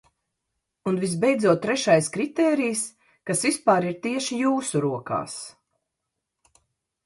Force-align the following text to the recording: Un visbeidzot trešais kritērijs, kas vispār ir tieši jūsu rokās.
Un 0.91 0.95
visbeidzot 1.03 1.61
trešais 1.65 2.09
kritērijs, 2.15 2.83
kas 3.31 3.47
vispār 3.51 3.89
ir 3.93 3.95
tieši 4.09 4.43
jūsu 4.43 4.85
rokās. 4.89 5.41